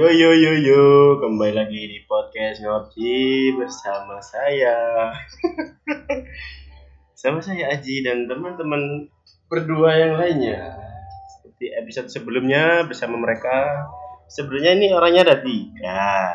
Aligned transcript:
Yo 0.00 0.08
yo 0.08 0.32
yo 0.32 0.56
yo, 0.56 0.84
kembali 1.20 1.60
lagi 1.60 1.84
di 1.84 2.00
podcast 2.08 2.64
ngopi 2.64 3.52
bersama 3.52 4.16
saya. 4.16 5.12
Sama 7.20 7.44
saya 7.44 7.68
Aji 7.76 8.00
dan 8.00 8.24
teman-teman 8.24 9.12
berdua 9.52 10.00
yang 10.00 10.16
lainnya. 10.16 10.72
Seperti 11.36 11.76
episode 11.76 12.08
sebelumnya 12.08 12.88
bersama 12.88 13.20
mereka. 13.20 13.52
Sebenarnya 14.24 14.72
ini 14.80 14.86
orangnya 14.88 15.20
ada 15.28 15.36
tiga. 15.44 16.32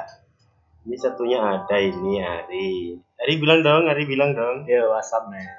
Ini 0.86 0.96
satunya 1.02 1.42
ada 1.42 1.78
ini 1.82 2.22
Ari. 2.22 3.02
Ari 3.18 3.34
bilang 3.42 3.66
dong, 3.66 3.90
Ari 3.90 4.06
bilang 4.06 4.38
dong. 4.38 4.70
Ya 4.70 4.86
WhatsApp 4.86 5.34
nih. 5.34 5.50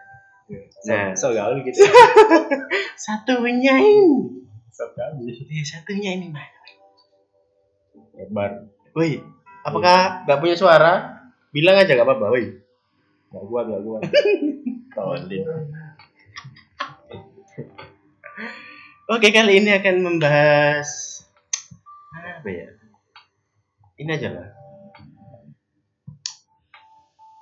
Nah. 0.94 1.10
so, 1.18 1.26
so 1.26 1.34
gaul 1.34 1.58
gitu. 1.58 1.82
Satunya 2.94 3.82
ini. 3.82 4.46
Eh, 5.58 5.66
Satunya 5.66 6.14
ini 6.14 6.30
mah. 6.30 6.55
Lebar. 8.16 8.64
Woi, 8.96 9.20
apakah 9.60 10.24
nggak 10.24 10.40
punya 10.40 10.56
suara? 10.56 10.92
Bilang 11.52 11.76
aja 11.76 11.92
gak 11.92 12.04
apa-apa, 12.04 12.32
woi. 12.32 12.48
Gak 13.32 13.44
kuat, 13.44 13.64
gak 13.68 13.82
kuat. 13.84 14.02
Tolin. 14.96 15.44
Oke, 19.06 19.28
kali 19.30 19.62
ini 19.62 19.70
akan 19.76 19.96
membahas 20.02 20.88
apa 22.16 22.48
ya? 22.48 22.68
Ini 23.96 24.10
aja 24.16 24.28
lah. 24.32 24.48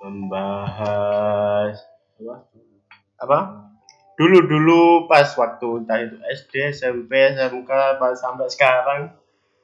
Membahas 0.05 1.75
Apa? 2.21 2.35
apa? 3.19 3.39
Dulu-dulu 4.15 5.11
pas 5.11 5.27
waktu 5.35 5.67
entah 5.83 5.99
itu 5.99 6.15
SD, 6.23 6.53
SMP, 6.71 7.35
SMK, 7.35 7.99
pas 7.99 8.15
sampai 8.15 8.47
sekarang 8.47 9.11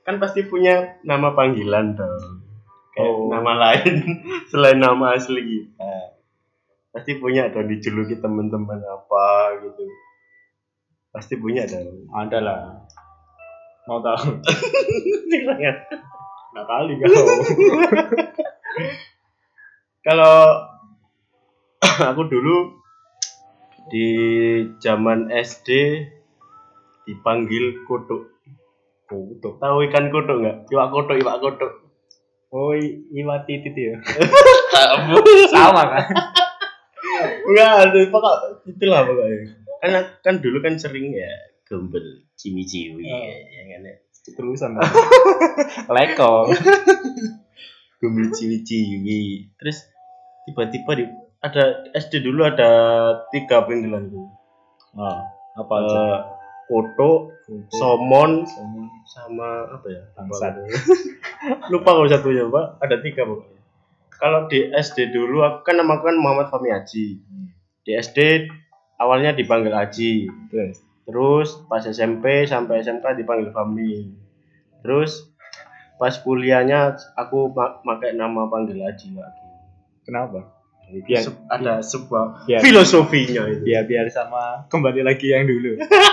kan 0.02 0.18
pasti 0.18 0.46
punya 0.46 0.98
nama 1.06 1.34
panggilan 1.34 1.94
dong. 1.98 2.44
Kayak 2.92 3.08
Oh. 3.08 3.32
nama 3.32 3.54
lain 3.56 3.96
selain 4.52 4.80
nama 4.82 5.16
asli 5.16 5.40
kita. 5.40 5.94
Pasti 6.92 7.16
punya 7.18 7.48
dong 7.48 7.72
dijuluki 7.72 8.20
teman-teman 8.20 8.84
apa 8.84 9.56
gitu. 9.64 9.86
Pasti 11.12 11.40
punya 11.40 11.64
dong. 11.64 12.12
Ada 12.12 12.38
lah. 12.44 12.62
Mau 13.88 14.00
tahu? 14.04 14.38
Nah 16.52 16.68
kali 16.68 17.00
kau. 17.00 17.08
Kalau 20.08 20.38
aku 22.12 22.22
dulu 22.28 22.76
di 23.88 24.08
zaman 24.84 25.32
SD 25.32 25.70
dipanggil 27.08 27.88
kodok. 27.88 28.41
Kutuk. 29.12 29.60
Tahu 29.60 29.78
ikan 29.86 30.08
kodok 30.08 30.38
nggak? 30.40 30.58
Iwak 30.72 30.88
kodok, 30.90 31.16
iwak 31.20 31.38
kodok. 31.38 31.72
Oh, 32.48 32.72
i- 32.72 33.04
Iwa 33.12 33.44
titit 33.44 33.76
ya. 33.76 34.00
Sama. 35.54 35.84
Kan? 35.86 36.04
Enggak, 37.44 37.72
ada 37.86 38.00
pokok 38.08 38.36
itulah 38.66 39.04
pokoknya. 39.04 39.38
Kan 39.80 39.92
kan 40.22 40.36
dulu 40.40 40.60
kan 40.60 40.76
sering 40.76 41.12
ya 41.12 41.28
gembel 41.64 42.04
ciwi-ciwi 42.36 43.04
Oh. 43.04 43.24
ya 43.24 43.62
kan 43.70 43.82
ya. 43.84 43.96
Terusan. 44.32 44.76
kan? 44.76 44.84
Leko. 45.96 46.52
Gembel 48.00 48.28
ciwi-ciwi. 48.32 49.52
Terus 49.56 49.78
tiba-tiba 50.44 50.92
di 50.94 51.06
ada 51.40 51.64
SD 51.92 52.22
dulu 52.22 52.44
ada 52.44 52.70
tiga 53.30 53.64
panggilan 53.64 54.08
tuh. 54.08 54.28
Oh, 54.94 55.20
apa 55.56 55.74
aja? 55.78 55.96
Eh, 55.96 56.20
Koto, 56.72 57.36
Somon, 57.68 58.48
sama 59.04 59.68
apa 59.68 59.88
ya? 59.92 60.02
Bangsat. 60.16 60.56
Lupa 61.68 61.92
kalau 61.92 62.08
satunya, 62.14 62.48
Pak. 62.48 62.80
Ada 62.80 63.04
tiga 63.04 63.28
pokoknya. 63.28 63.60
Kalau 64.14 64.48
di 64.48 64.70
SD 64.70 65.12
dulu 65.12 65.42
aku 65.42 65.66
kan 65.66 65.76
nama 65.76 65.98
aku 65.98 66.06
kan 66.06 66.16
Muhammad 66.16 66.48
Fahmi 66.48 66.70
Haji. 66.70 67.20
Di 67.82 67.92
SD 67.92 68.48
awalnya 68.96 69.34
dipanggil 69.34 69.74
Haji. 69.74 70.32
Terus. 70.48 70.76
Terus 71.04 71.50
pas 71.66 71.84
SMP 71.84 72.46
sampai 72.46 72.80
SMK 72.80 73.18
dipanggil 73.18 73.50
Fahmi. 73.50 74.14
Terus 74.80 75.28
pas 75.98 76.14
kuliahnya 76.16 76.96
aku 77.14 77.52
pakai 77.82 78.14
nama 78.14 78.48
panggil 78.48 78.80
Haji 78.80 79.12
lagi. 79.14 79.48
Kenapa? 80.02 80.56
Biar- 80.92 81.24
ada 81.48 81.80
sebuah 81.80 82.46
biar- 82.46 82.60
filosofinya 82.60 83.48
itu. 83.48 83.64
Biar 83.64 83.88
biar 83.88 84.06
sama 84.08 84.68
kembali 84.68 85.02
lagi 85.02 85.32
yang 85.32 85.48
dulu. 85.48 85.80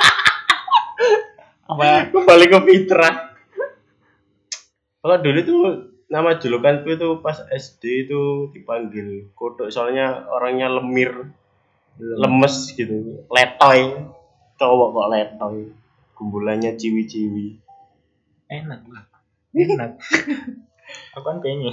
apa? 1.69 2.09
Kembali 2.09 2.47
ke 2.49 2.59
fitrah. 2.65 3.15
Kalau 4.99 5.17
dulu 5.21 5.41
tuh 5.45 5.63
nama 6.09 6.41
julukanku 6.41 6.89
itu 6.97 7.21
pas 7.21 7.39
SD 7.53 8.09
itu 8.09 8.49
dipanggil 8.57 9.29
kodok 9.37 9.69
soalnya 9.69 10.25
orangnya 10.33 10.73
lemir, 10.73 11.29
lemes 12.01 12.73
gitu, 12.73 13.23
letoy. 13.29 13.95
Cowok 14.59 14.89
kok 14.91 15.09
letoy. 15.13 15.57
Gumbulannya 16.19 16.75
ciwi-ciwi. 16.75 17.63
Enak 18.51 18.83
lah. 18.91 19.07
Enak. 19.55 20.03
Aku 21.15 21.23
kan 21.23 21.39
pengen. 21.39 21.71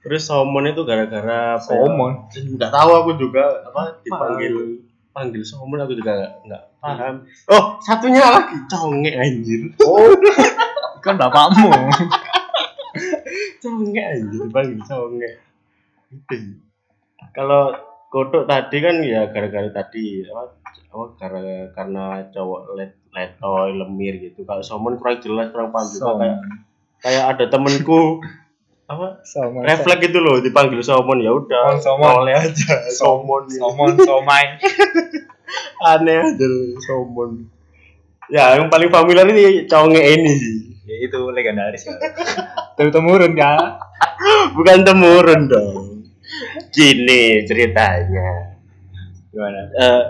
Terus 0.00 0.24
somon 0.24 0.66
itu 0.66 0.82
gara-gara 0.88 1.54
ya? 1.54 1.62
Somon. 1.62 2.26
Nggak 2.32 2.72
tahu 2.72 2.90
aku 2.96 3.10
juga 3.20 3.62
apa 3.68 4.00
dipanggil 4.02 4.82
panggil 5.10 5.42
somon 5.42 5.82
aku 5.82 5.98
juga 5.98 6.16
nggak 6.16 6.32
nggak 6.46 6.62
paham. 6.78 7.14
Oh, 7.50 7.76
satunya 7.82 8.22
lagi 8.22 8.56
conge 8.70 9.12
anjir. 9.14 9.60
Oh, 9.82 10.14
kan 11.04 11.18
bapakmu. 11.18 11.70
conge 13.62 14.02
anjir 14.02 14.40
dipanggil 14.46 14.80
conge. 14.86 15.30
Itu. 16.10 16.36
Kalau 17.34 17.74
kodok 18.10 18.46
tadi 18.50 18.76
kan 18.82 18.96
ya 19.02 19.30
gara-gara 19.30 19.70
tadi 19.70 20.26
apa 20.26 20.58
apa 20.90 21.04
karena 21.14 21.70
karena 21.70 22.04
cowok 22.34 22.60
let 22.74 22.92
letoy 23.10 23.70
lemir 23.74 24.14
gitu. 24.18 24.46
Kalau 24.46 24.62
somon 24.62 24.98
kurang 24.98 25.22
jelas 25.22 25.50
kurang 25.50 25.74
paham 25.74 25.86
juga 25.90 26.10
kayak 26.18 26.38
kayak 27.00 27.24
ada 27.36 27.44
temenku 27.50 28.22
apa 28.90 29.22
Somon. 29.22 29.62
refleks 29.62 30.02
gitu 30.02 30.18
loh 30.18 30.42
dipanggil 30.42 30.82
somon 30.82 31.22
ya 31.22 31.30
udah 31.30 31.78
somon. 31.78 32.26
oleh 32.26 32.34
aja 32.34 32.74
somon. 32.90 33.46
Somon, 33.46 33.94
somai. 33.94 34.58
aneh 35.94 36.16
aja 36.18 36.46
loh, 36.46 36.74
somon 36.82 37.30
ya 38.26 38.58
yang 38.58 38.66
paling 38.66 38.90
familiar 38.90 39.26
ini 39.26 39.64
conge 39.66 40.02
ini 40.02 40.32
sih 40.34 40.56
Ya 40.80 41.06
itu 41.06 41.22
legendaris 41.30 41.86
ya. 41.86 41.94
Tuh 42.74 42.90
temurun 42.90 43.38
ya. 43.38 43.78
bukan 44.58 44.82
temurun 44.82 45.46
dong 45.46 46.02
gini 46.74 47.46
ceritanya 47.46 48.50
Gimana? 49.30 49.60
Eh 49.70 50.02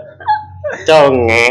conge 0.89 1.45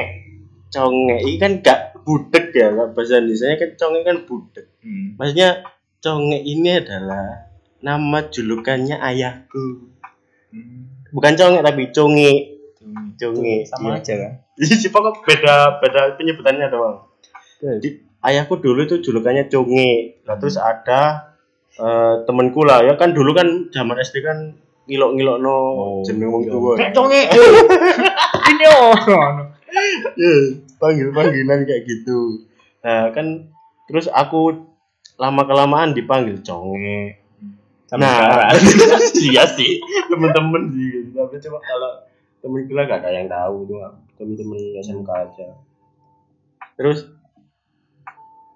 conge 0.67 1.17
ini 1.23 1.39
kan 1.39 1.63
gak 1.63 2.03
budek 2.03 2.51
ya 2.51 2.75
bahasa 2.91 3.23
Indonesia 3.23 3.55
kan 3.55 3.71
conge 3.79 4.01
kan 4.03 4.17
budek 4.27 4.67
Hmm. 4.81 5.13
maksudnya 5.15 5.61
conge 6.01 6.39
ini 6.41 6.81
adalah 6.81 7.49
nama 7.81 8.19
julukannya 8.29 8.97
ayahku 8.99 9.89
Hmm. 10.51 11.07
bukan 11.15 11.39
conge 11.39 11.63
tapi 11.63 11.95
conge 11.95 12.61
Conge, 13.21 13.63
iya. 13.63 13.69
Sama 13.69 14.01
aja 14.01 14.15
kan? 14.17 14.33
Jadi 14.61 14.89
pokok 14.89 15.21
beda 15.29 15.79
beda 15.85 16.17
penyebutannya 16.17 16.67
doang. 16.73 17.05
Jadi 17.61 18.01
ayahku 18.25 18.57
dulu 18.57 18.89
itu 18.89 19.05
julukannya 19.05 19.53
Conge. 19.53 20.25
Nah, 20.25 20.41
terus 20.41 20.57
ada 20.57 21.31
eh, 21.77 22.15
temenku 22.25 22.65
lah 22.65 22.81
ya 22.81 22.97
kan 22.97 23.13
dulu 23.13 23.37
kan 23.37 23.69
zaman 23.69 24.01
SD 24.01 24.25
kan 24.25 24.57
ngilok-ngilok 24.89 25.37
no 25.39 25.55
Oh, 25.55 26.01
jeneng 26.03 26.33
wong 26.33 26.43
iya. 26.49 26.57
Kayak 26.81 26.93
conge. 26.97 27.23
Ini 28.51 28.65
oh. 28.75 28.95
Iya, 30.19 30.35
panggil-panggilan 30.83 31.63
kayak 31.63 31.83
gitu. 31.87 32.43
Nah, 32.83 33.15
kan 33.15 33.47
terus 33.87 34.11
aku 34.11 34.70
lama 35.21 35.45
kelamaan 35.45 35.93
dipanggil 35.93 36.41
Conge. 36.41 37.21
Sampai 37.85 38.09
Nah, 38.09 38.55
iya 39.27 39.45
sih, 39.45 39.83
temen-temen 40.09 40.73
sih. 40.73 41.13
Tapi 41.13 41.37
coba 41.45 41.59
kalau 41.61 41.93
temen 42.41 42.65
kita 42.65 42.89
gak 42.89 43.05
ada 43.05 43.11
yang 43.13 43.29
tahu 43.29 43.69
tuh, 43.69 43.85
temen-temen 44.17 44.81
SMK 44.81 45.11
aja. 45.11 45.47
Terus 46.79 47.05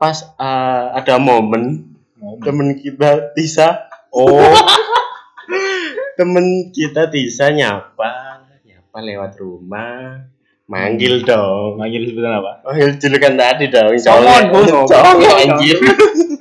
pas 0.01 0.17
eh, 0.41 0.85
ada 0.97 1.21
momen 1.21 1.93
Momen. 2.17 2.41
temen 2.41 2.69
kita 2.81 3.35
Tisa, 3.37 3.85
Oh, 4.09 4.31
temen 6.19 6.71
kita 6.71 7.11
Tisa 7.11 7.51
nyapa, 7.51 8.41
nyapa 8.63 8.99
lewat 9.03 9.35
rumah, 9.37 10.23
manggil 10.65 11.27
dong. 11.27 11.75
manggil 11.77 12.07
sebutan 12.07 12.39
apa? 12.39 12.63
Manggil 12.65 12.97
julukan 12.97 13.35
tadi 13.35 13.65
dong, 13.69 13.93
Somon, 13.99 14.43
conge, 14.49 14.73
oh, 14.73 15.37
anjir. 15.43 15.77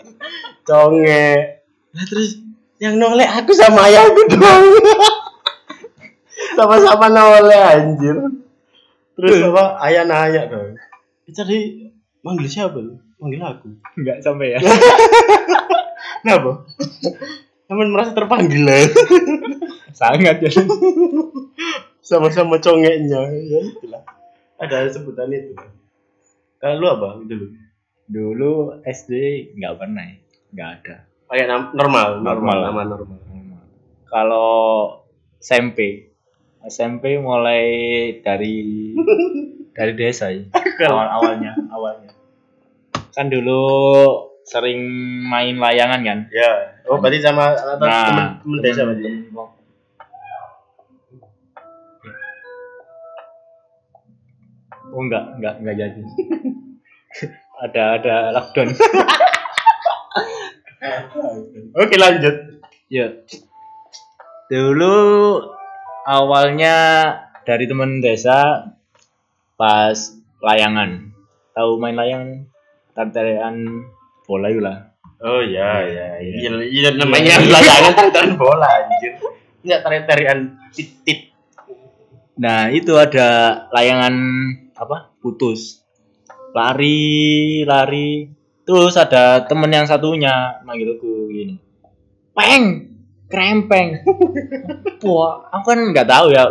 conge. 0.65 1.27
Nah 1.93 2.03
terus 2.09 2.41
yang 2.81 2.99
noleh 2.99 3.27
aku 3.27 3.51
sama 3.55 3.87
ayahku 3.87 4.21
dong. 4.31 4.65
Sama-sama 6.57 7.07
noleh 7.07 7.61
anjir. 7.61 8.17
Terus 9.13 9.39
apa 9.53 9.77
ayah 9.87 10.03
nanya 10.03 10.49
dong. 10.49 10.75
Itu 11.29 11.37
tadi 11.37 11.87
manggil 12.25 12.49
siapa 12.49 12.75
lu? 12.81 12.97
Panggil 13.21 13.39
aku. 13.39 13.67
Enggak 13.95 14.19
sampai 14.19 14.57
ya. 14.57 14.59
Kenapa? 16.23 16.67
Kamu 17.67 17.83
merasa 17.91 18.11
terpanggil 18.15 18.63
ya? 18.63 18.87
Sangat 19.99 20.43
ya. 20.43 20.51
Sama-sama 22.03 22.59
congeknya. 22.59 23.21
Ya 23.31 23.59
itulah. 23.63 24.03
Ada 24.59 24.91
sebutan 24.91 25.31
itu. 25.31 25.55
Kalau 26.59 26.79
lu 26.79 26.87
apa 26.87 27.19
dulu? 27.23 27.47
Dulu 28.07 28.51
SD 28.83 29.11
nggak 29.59 29.75
pernah 29.79 30.03
ya. 30.03 30.22
Nggak 30.53 30.69
ada. 30.79 30.95
Nam- 31.49 31.73
normal, 31.73 32.21
normal, 32.21 32.21
Normal. 32.21 32.57
nama 32.61 32.81
normal. 32.85 33.19
Kalau 34.05 34.51
SMP, 35.41 36.13
SMP 36.61 37.17
mulai 37.17 37.63
dari 38.21 38.93
dari 39.77 39.93
desa 39.97 40.29
ya. 40.29 40.45
Awal 40.85 41.07
awalnya, 41.09 41.51
awalnya. 41.67 42.11
Kan 43.11 43.33
dulu 43.33 43.61
sering 44.45 44.77
main 45.25 45.57
layangan 45.57 46.05
kan. 46.05 46.19
Ya. 46.29 46.77
Oh, 46.85 47.01
berarti 47.01 47.17
sama 47.19 47.57
Nah, 47.81 48.05
temen, 48.05 48.27
temen 48.45 48.59
desa 48.61 48.81
berarti. 48.85 49.09
Oh 54.93 55.01
enggak, 55.01 55.25
enggak, 55.41 55.53
enggak 55.57 55.75
jadi. 55.81 56.01
ada 57.65 57.83
ada 57.97 58.15
lockdown. 58.31 58.69
Oke, 61.79 61.95
lanjut. 61.95 62.35
Ya. 62.91 63.07
Dulu 64.51 64.95
awalnya 66.05 66.75
dari 67.47 67.65
temen 67.65 68.03
desa 68.03 68.71
pas 69.55 69.97
layangan. 70.43 71.15
Tahu 71.55 71.79
main 71.79 71.95
layangan? 71.95 72.45
Tarian 72.93 73.87
bola 74.27 74.49
lah. 74.53 74.77
Oh 75.23 75.39
iya 75.39 75.87
iya 75.87 76.07
Iya. 76.19 76.35
iya 76.45 76.51
iya 76.67 76.89
namanya 76.99 77.39
layangan 77.39 78.11
tarian 78.11 78.35
bola 78.35 78.67
anjir. 78.67 79.17
Enggak 79.63 79.79
tarian-tarian 79.87 80.39
titit. 80.75 81.31
Nah, 82.33 82.67
itu 82.73 82.91
ada 82.99 83.29
layangan 83.71 84.13
apa? 84.75 85.15
Putus. 85.23 85.79
Lari, 86.51 87.63
lari. 87.63 88.27
Terus 88.63 88.95
ada 88.95 89.43
temen 89.43 89.67
yang 89.67 89.83
satunya 89.83 90.63
manggilku 90.63 91.27
gini. 91.27 91.59
Peng, 92.31 92.95
krempeng. 93.27 93.99
Wah, 95.03 95.43
aku 95.51 95.75
kan 95.75 95.79
nggak 95.91 96.07
tahu 96.07 96.31
ya. 96.31 96.47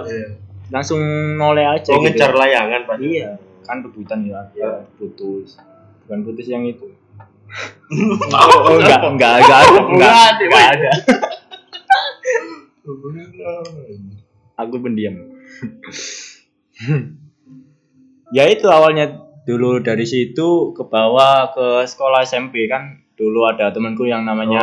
Langsung 0.68 1.00
noleh 1.36 1.64
aja 1.64 1.92
Oh 1.92 2.00
gitu. 2.00 2.12
ngejar 2.12 2.32
layangan 2.36 2.84
Pak. 2.84 2.96
Iya, 3.00 3.36
kan 3.64 3.80
rebutan 3.80 4.24
ya. 4.24 4.40
Iya. 4.52 4.84
Putus. 4.96 5.56
Bukan 6.04 6.20
putus 6.24 6.48
yang 6.48 6.64
itu. 6.64 6.88
Oh, 8.32 8.80
enggak, 8.80 9.04
enggak, 9.04 9.44
enggak 9.44 9.60
ada, 9.60 9.80
enggak, 9.84 9.92
Enggak 9.92 10.16
ada, 10.16 10.40
enggak 10.40 10.56
woi. 10.56 10.72
ada. 10.72 10.90
Aku 14.56 14.80
pendiam. 14.80 15.12
ya 18.36 18.48
itu 18.48 18.64
awalnya 18.72 19.21
dulu 19.42 19.78
dari 19.78 20.04
situ 20.04 20.70
ke 20.70 20.82
bawah 20.84 21.50
ke 21.50 21.66
sekolah 21.84 22.22
SMP 22.22 22.66
kan 22.66 23.02
dulu 23.12 23.44
ada 23.44 23.70
temanku 23.70 24.04
yang 24.04 24.22
namanya 24.22 24.62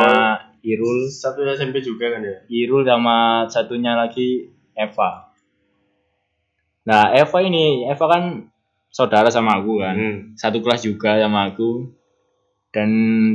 Irul 0.60 1.08
Satu 1.08 1.40
SMP 1.46 1.80
juga 1.80 2.10
kan 2.10 2.20
ya? 2.20 2.36
Irul 2.46 2.84
sama 2.84 3.44
satunya 3.46 3.92
lagi 3.94 4.48
Eva 4.72 5.28
nah 6.80 7.12
Eva 7.12 7.38
ini 7.40 7.84
Eva 7.84 8.06
kan 8.06 8.22
saudara 8.88 9.28
sama 9.28 9.56
aku 9.56 9.78
kan 9.78 9.94
Hmm. 9.94 10.18
satu 10.34 10.58
kelas 10.58 10.82
juga 10.82 11.16
sama 11.16 11.48
aku 11.48 11.92
dan 12.70 12.88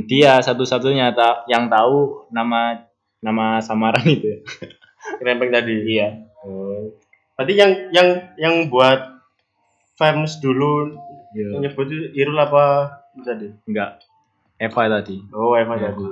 dia 0.04 0.38
satu-satunya 0.38 1.12
ta- 1.12 1.44
yang 1.46 1.68
tahu 1.68 2.24
nama 2.30 2.88
nama 3.18 3.60
samaran 3.60 4.00
itu. 4.02 4.40
Krempeng 5.20 5.50
tadi. 5.50 5.76
iya 5.86 6.08
Oh. 6.40 6.88
Berarti 7.34 7.52
yang 7.52 7.72
yang 7.90 8.08
yang 8.36 8.54
buat 8.66 9.18
fans 9.92 10.38
dulu 10.38 10.94
yang 11.36 11.50
iya 11.54 11.58
nyebut 11.62 11.86
Irul 12.12 12.36
apa 12.36 12.64
tadi? 13.18 13.52
enggak 13.64 14.00
Eva 14.56 14.82
tadi 14.90 15.20
Oh, 15.30 15.52
Eva 15.52 15.74
Iya. 15.74 15.92
tadi. 15.92 16.06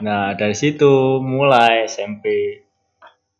Nah 0.00 0.32
dari 0.32 0.54
situ 0.54 0.88
mulai 1.20 1.84
SMP. 1.84 2.24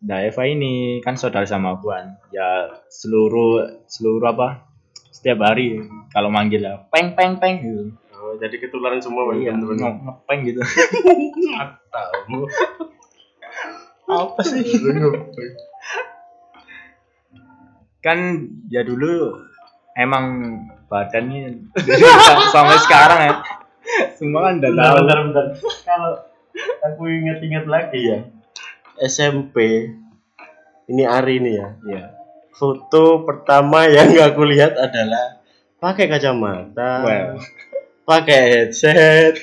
Nah 0.03 0.21
Eva 0.21 0.43
ini 0.45 0.73
kan 0.99 1.15
saudara 1.15 1.45
sama 1.45 1.73
aku 1.73 1.89
kan. 1.89 2.19
Ya 2.29 2.49
seluruh 2.89 3.61
seluruh 3.87 4.27
apa? 4.29 4.67
Setiap 5.11 5.41
hari 5.43 5.79
kalau 6.09 6.29
manggil 6.29 6.61
ya 6.61 6.85
peng 6.89 7.15
peng 7.15 7.37
peng 7.37 7.55
gitu. 7.59 7.85
Oh, 8.12 8.35
jadi 8.37 8.53
ketularan 8.57 8.99
semua 8.99 9.31
Iya, 9.31 9.53
teman-teman. 9.53 9.79
nge- 9.79 10.01
ngepeng 10.03 10.41
gitu. 10.45 10.61
Tahu. 11.93 12.39
apa 14.07 14.41
sih? 14.43 14.65
Kan 18.01 18.19
ya 18.67 18.81
dulu 18.81 19.37
emang 20.00 20.25
badannya 20.88 21.70
sampai 22.50 22.76
sekarang 22.82 23.20
ya. 23.29 23.35
Semua 24.17 24.50
kan 24.50 24.61
udah 24.61 24.73
tahu. 24.73 24.94
bentar, 25.05 25.19
bentar. 25.29 25.44
Kalau 25.85 26.12
aku 26.85 27.02
inget-inget 27.08 27.64
lagi 27.69 28.00
ya, 28.00 28.19
SMP 29.00 29.87
ini 30.91 31.05
Ari 31.06 31.38
ini 31.38 31.52
ya. 31.56 31.69
Iya. 31.87 32.05
Foto 32.50 33.25
pertama 33.25 33.87
yang 33.88 34.11
aku 34.20 34.43
lihat 34.44 34.76
adalah 34.76 35.41
pakai 35.81 36.11
kacamata, 36.11 37.06
Well. 37.06 37.41
pakai 38.05 38.41
headset, 38.52 39.38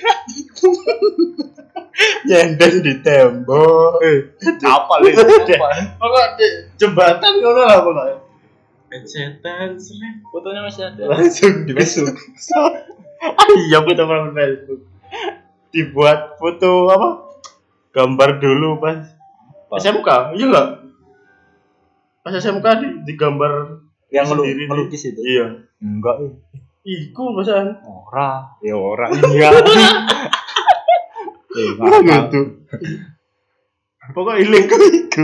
nyender 2.27 2.83
di 2.83 2.93
tembok. 3.01 3.97
Apa 4.61 4.93
Pokok 5.97 6.27
di 6.37 6.47
jembatan 6.77 7.33
ngono 7.41 7.61
lah 7.65 7.79
pokoknya. 7.81 8.26
Headsetan, 8.87 9.75
selek. 9.75 10.23
Fotonya 10.27 10.61
masih 10.63 10.83
ada. 10.85 11.01
langsung 11.07 11.63
di 11.63 11.71
Facebook. 11.73 12.15
iya 13.67 13.77
foto 13.79 14.01
orang 14.01 14.31
Facebook. 14.31 14.81
Dibuat 15.69 16.35
foto 16.35 16.69
apa? 16.87 17.07
Gambar 17.91 18.37
dulu 18.37 18.77
pas 18.77 19.01
Pas. 19.67 19.77
SMK, 19.77 20.33
iya 20.33 20.45
enggak? 20.47 20.67
Pas 22.21 22.31
SMK 22.31 22.65
di, 22.79 22.87
digambar 23.05 23.83
Yang 24.07 24.25
melu- 24.31 24.45
nih. 24.47 24.65
melukis 24.65 25.03
itu. 25.03 25.19
Iya. 25.19 25.67
Enggak. 25.77 26.15
Iku 26.81 27.35
pasan. 27.35 27.75
Ora, 27.83 28.55
ya 28.63 28.73
ora. 28.73 29.11
Iya. 29.11 29.49
eh, 31.51 31.69
Mana 31.75 31.97
ngapa? 31.99 32.31
itu? 32.31 32.41
Pokoknya 34.07 34.39
iling 34.39 34.65
ku 34.65 34.75
iku. 34.79 35.23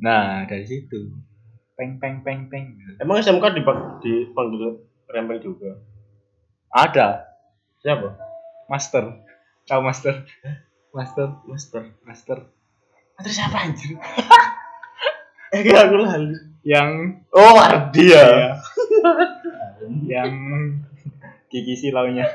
Nah, 0.00 0.44
dari 0.44 0.64
situ. 0.64 1.12
Peng 1.74 1.96
peng 1.96 2.20
peng 2.20 2.48
peng. 2.48 2.76
Emang 2.96 3.16
SMK 3.18 3.52
dipang- 3.54 4.00
dipanggil 4.00 4.80
rempeng 5.06 5.40
juga. 5.40 5.80
Ada 6.68 7.24
Siapa? 7.78 8.12
master. 8.66 9.24
Tahu 9.64 9.80
master? 9.80 10.14
Master, 10.90 11.28
Master. 11.46 11.82
master. 12.02 12.38
Master 13.14 13.30
siapa 13.30 13.62
anjir? 13.62 13.94
eh 15.54 15.60
kayak 15.62 15.86
aku 15.86 15.96
lalu. 15.98 16.34
Yang 16.60 16.90
Oh, 17.30 17.56
Ardi 17.56 18.10
ya. 18.10 18.58
yang 20.12 20.32
gigi 21.46 21.78
silaunya. 21.78 22.26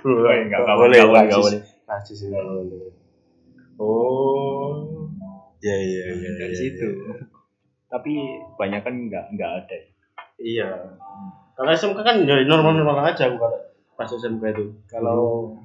Boleh, 0.00 0.46
enggak 0.46 0.62
boleh, 0.62 0.98
enggak 1.00 1.40
boleh. 1.40 1.60
Najis 1.86 2.28
enggak 2.28 2.44
boleh. 2.44 2.90
Oh. 3.76 5.05
Ya 5.64 5.76
ya 5.76 6.04
ya. 6.12 6.30
dari 6.36 6.54
ya, 6.54 6.60
situ. 6.60 6.86
ya. 6.86 7.14
Tapi 7.88 8.12
banyak 8.60 8.80
kan 8.84 8.94
enggak 8.94 9.24
enggak 9.32 9.50
ada. 9.64 9.76
Iya. 10.36 10.68
Kalau 11.56 11.70
SMK 11.72 11.98
kan 12.04 12.16
ya 12.28 12.44
normal-normal 12.44 13.08
aja 13.08 13.32
aku 13.32 13.40
kalau 13.40 13.58
pas 13.96 14.10
SMK 14.12 14.44
itu. 14.52 14.64
Kalau 14.90 15.56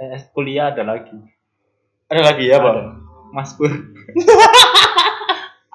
eh, 0.00 0.22
kuliah 0.34 0.74
ada 0.74 0.82
lagi. 0.82 1.14
ada 2.10 2.22
lagi 2.26 2.50
ya? 2.50 2.58
Ada. 2.58 2.98
Mas 3.30 3.54
Pur. 3.54 3.70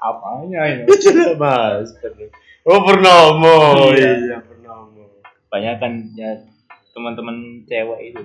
Apanya 0.06 0.62
ini? 0.68 0.84
Mas. 1.40 1.96
Oh, 2.68 2.84
Purnomo. 2.84 3.56
Iya. 3.96 4.12
Iya, 4.20 4.38
Purnomo. 4.44 5.24
Banyak 5.48 5.76
kan 5.80 5.94
ya 6.20 6.44
teman-teman 6.92 7.64
cewek 7.64 8.12
itu. 8.12 8.24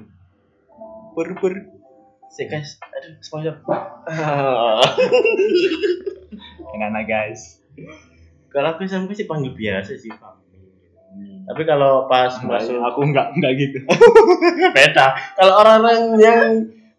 Pur 1.14 1.30
pur. 1.38 1.54
Si 2.30 2.46
guys, 2.46 2.78
aduh 2.78 3.18
sponsor. 3.18 3.58
Enak 6.78 7.04
guys. 7.10 7.58
kalau 8.50 8.74
aku 8.74 8.86
SMK 8.86 9.10
sih 9.18 9.26
panggil 9.26 9.50
biasa 9.50 9.98
sih, 9.98 10.10
Pak. 10.14 10.38
Tapi 11.50 11.62
kalau 11.66 12.06
pas 12.06 12.30
masuk 12.46 12.78
aku 12.78 13.02
enggak 13.02 13.34
enggak 13.34 13.52
gitu. 13.58 13.78
beda. 14.78 15.18
Kalau 15.34 15.58
orang-orang 15.58 15.98
yang 16.22 16.40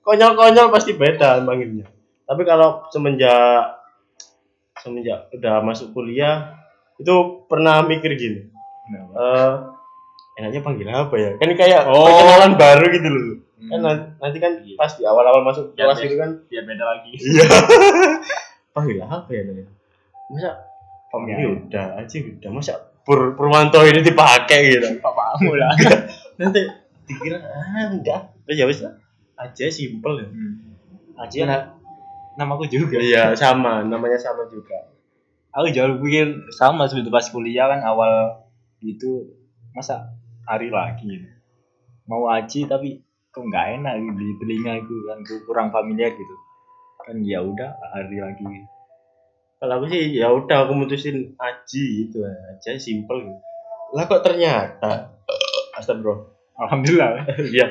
konyol-konyol 0.04 0.68
pasti 0.68 1.00
beda 1.00 1.40
panggilnya. 1.48 1.88
Tapi 2.28 2.44
kalau 2.44 2.84
semenjak 2.92 3.80
semenjak 4.84 5.32
udah 5.32 5.64
masuk 5.64 5.96
kuliah 5.96 6.60
itu 6.98 7.46
pernah 7.46 7.86
mikir 7.86 8.18
gini 8.18 8.50
Kenapa? 8.90 9.14
eh 9.14 9.52
enaknya 10.42 10.60
panggil 10.60 10.88
apa 10.88 11.16
ya? 11.16 11.30
Kan 11.38 11.54
kayak 11.54 11.86
Oh. 11.86 12.02
perkenalan 12.04 12.54
baru 12.56 12.86
gitu 12.90 13.08
loh. 13.08 13.24
Kan 13.62 13.78
Hmm. 13.78 13.86
nan- 13.86 14.08
nanti 14.18 14.38
kan 14.38 14.52
Iya. 14.58 14.74
pas 14.74 14.90
di 14.92 15.04
awal-awal 15.04 15.42
masuk 15.42 15.72
Biar 15.72 15.86
kelas 15.88 15.98
beda. 15.98 16.08
itu 16.08 16.16
kan. 16.18 16.30
biar 16.44 16.64
beda 16.66 16.84
lagi. 16.84 17.12
Iya. 17.14 17.44
Panggil 18.74 18.98
apa 19.00 19.30
ya 19.30 19.42
namanya? 19.44 19.70
Masa 20.28 20.52
panggil 21.08 21.36
Iya. 21.36 21.48
udah 21.60 21.86
aja 21.98 22.18
udah 22.18 22.52
masa 22.52 22.74
Pur 23.02 23.34
Purwanto 23.34 23.82
ini 23.82 24.00
dipakai 24.00 24.60
gitu? 24.72 24.88
Bapakmu 25.04 25.54
lah. 25.54 25.74
Nanti 26.36 26.62
dikira 27.04 27.38
ah 27.38 27.92
enggak. 27.92 28.22
Terus 28.44 28.58
ya 28.58 28.66
wis 28.66 28.80
aja 29.36 29.66
simple 29.68 30.16
ya. 30.18 30.28
Aja 31.18 31.40
nah, 31.44 31.62
namaku 32.36 32.66
juga. 32.66 32.98
Iya 32.98 33.34
sama. 33.42 33.82
Namanya 33.84 34.16
sama 34.16 34.48
juga. 34.48 34.90
Aku 35.52 35.68
jauh 35.68 36.00
pikir 36.00 36.32
sama 36.50 36.86
sebetulnya 36.86 37.12
pas 37.12 37.28
kuliah 37.28 37.68
kan 37.68 37.84
awal 37.84 38.40
itu 38.80 39.28
masa 39.72 40.16
hari 40.46 40.70
lagi. 40.74 41.26
Mau 42.10 42.28
aji 42.28 42.66
tapi 42.66 43.02
kok 43.32 43.44
nggak 43.48 43.80
enak 43.80 43.94
gitu 44.04 44.20
di 44.20 44.34
telinga 44.44 44.74
itu 44.84 44.96
kan 45.08 45.20
ku- 45.24 45.44
kurang 45.48 45.68
familiar 45.72 46.12
gitu. 46.14 46.36
Kan 47.02 47.24
ya 47.24 47.42
udah 47.42 47.72
hari 47.94 48.18
lagi. 48.20 48.46
Kalau 49.62 49.78
aku 49.78 49.86
sih 49.94 50.18
ya 50.18 50.34
udah 50.34 50.66
aku 50.66 50.74
mutusin 50.74 51.38
aji 51.38 51.84
gitu 52.08 52.26
aja 52.26 52.72
simple 52.82 53.22
gitu. 53.22 53.38
lah 53.92 54.08
kok 54.08 54.24
ternyata 54.24 55.20
astagfirullah. 55.76 56.28
Alhamdulillah. 56.58 57.28
Iya 57.56 57.68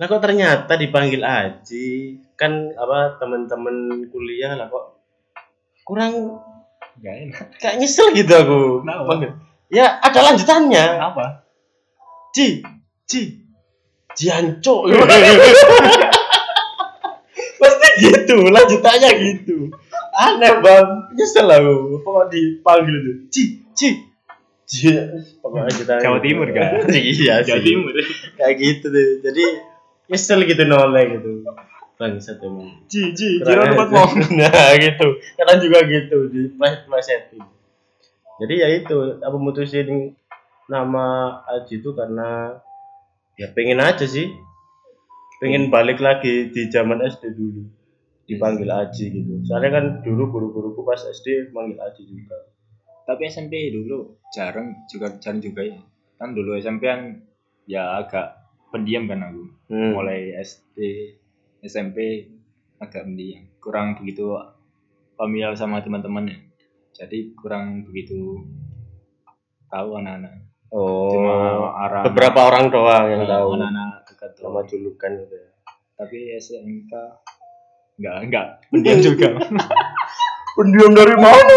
lah 0.00 0.08
kok 0.08 0.24
ternyata 0.24 0.80
dipanggil 0.80 1.20
aji? 1.20 2.16
Kan 2.40 2.72
apa 2.72 3.20
teman-teman 3.20 4.08
kuliah 4.08 4.56
lah 4.56 4.72
kok 4.72 4.96
kurang 5.84 6.40
nggak 7.00 7.14
enak. 7.28 7.44
kayak 7.60 7.76
nyesel 7.76 8.08
gitu 8.16 8.32
aku. 8.32 8.80
Kenapa? 8.80 9.04
panggil 9.04 9.30
ya 9.70 10.02
ada 10.02 10.18
lanjutannya. 10.30 10.84
Apa? 10.98 11.46
Ji 12.34 12.62
Ji 13.06 13.42
Jianco 14.18 14.86
pasti 17.60 17.88
gitu 18.02 18.36
lanjutannya 18.50 19.10
gitu. 19.20 19.70
Aneh 20.16 20.52
bang. 20.64 20.88
Nyesel 21.14 21.46
aku. 21.46 22.02
Pokoknya 22.02 22.32
dipanggil 22.32 22.94
itu. 22.98 23.12
Ji 23.30 23.44
Ji 23.76 23.88
Ji 24.66 24.90
pokoknya 25.38 25.70
lanjutannya 25.70 26.02
Jawa 26.02 26.18
gitu. 26.18 26.26
Timur, 26.26 26.48
kan? 26.50 26.72
iya 26.94 27.34
sih. 27.44 27.48
Jawa 27.52 27.60
Timur. 27.62 27.92
Kayak 28.34 28.54
gitu 28.58 28.86
deh. 28.90 29.08
Jadi 29.22 29.44
nyesel 30.10 30.40
gitu 30.48 30.62
noleh 30.66 31.04
gitu. 31.20 31.30
Bangsat 32.00 32.40
emang. 32.40 32.80
Ji 32.88 33.12
ji 33.12 33.44
Kurang 33.44 33.60
jiro 33.60 33.62
tempat 33.76 33.88
mau 33.92 34.08
nah 34.40 34.72
gitu. 34.80 35.06
Kadang 35.36 35.58
juga 35.60 35.78
gitu. 35.84 36.18
Di 36.32 36.40
plesetin 36.58 37.59
jadi 38.40 38.54
ya 38.56 38.68
itu 38.80 39.20
aku 39.20 39.36
mutusin 39.36 40.16
nama 40.72 41.36
Aji 41.44 41.84
itu 41.84 41.92
karena 41.92 42.56
ya 43.36 43.52
pengen 43.52 43.84
aja 43.84 44.08
sih. 44.08 44.32
Pengen 45.40 45.72
balik 45.72 46.00
lagi 46.00 46.52
di 46.52 46.68
zaman 46.68 47.00
SD 47.04 47.36
dulu 47.36 47.64
dipanggil 48.24 48.68
Aji 48.68 49.04
gitu. 49.12 49.44
Soalnya 49.44 49.70
kan 49.76 49.84
dulu 50.00 50.32
guru-guruku 50.32 50.80
pas 50.88 51.00
SD 51.04 51.52
manggil 51.52 51.76
Aji 51.80 52.02
juga. 52.08 52.36
Tapi 53.04 53.28
SMP 53.28 53.72
dulu 53.72 54.16
jarang 54.32 54.88
juga 54.88 55.20
jarang 55.20 55.44
juga 55.44 55.60
ya. 55.64 55.80
Kan 56.16 56.32
dulu 56.32 56.56
SMP 56.56 56.88
kan 56.88 57.20
ya 57.68 58.00
agak 58.00 58.40
pendiam 58.72 59.04
kan 59.04 59.20
aku. 59.20 59.44
Hmm. 59.70 59.94
mulai 59.94 60.32
SD 60.40 60.78
SMP 61.60 62.28
agak 62.80 63.04
pendiam. 63.04 63.44
Kurang 63.60 64.00
begitu 64.00 64.32
familiar 65.16 65.52
sama 65.56 65.84
teman-temannya 65.84 66.49
jadi 66.90 67.18
kurang 67.38 67.86
begitu 67.86 68.44
tahu 69.70 69.96
anak-anak. 70.02 70.50
Oh. 70.70 71.10
Cuma 71.10 71.34
arah 71.86 72.02
beberapa 72.06 72.46
orang 72.46 72.70
doang 72.70 73.06
yang 73.10 73.22
tahu. 73.26 73.58
anak-anak 73.58 74.06
dekat 74.06 74.30
nama 74.42 74.60
julukan 74.66 75.10
gitu 75.26 75.34
ya. 75.34 75.50
Tapi 75.98 76.16
SMK 76.38 76.92
enggak 77.98 78.16
enggak. 78.26 78.46
Pendiam 78.70 78.98
juga. 79.02 79.28
Pendiam 80.58 80.92
dari 80.92 81.16
mana? 81.18 81.54